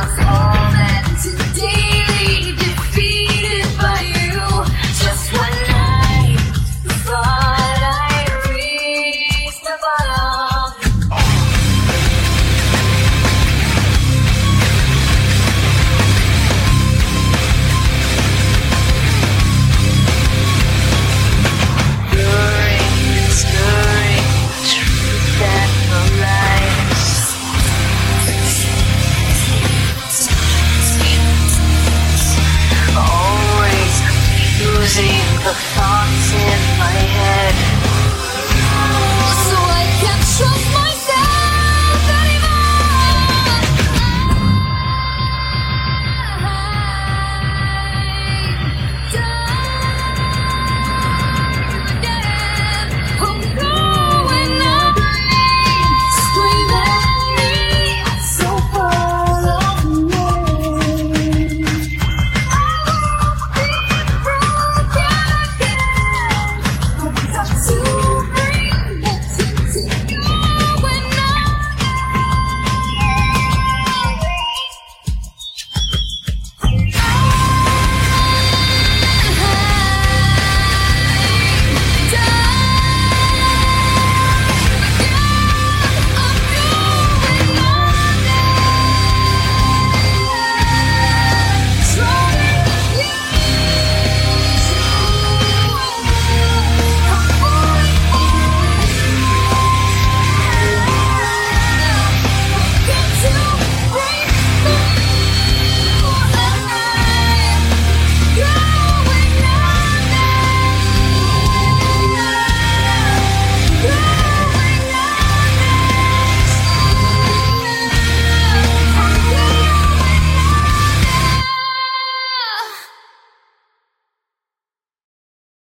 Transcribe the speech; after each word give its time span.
house. 0.00 0.39
the 35.44 35.54
thoughts 35.54 36.32
in 36.34 36.79